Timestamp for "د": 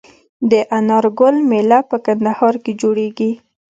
0.51-0.53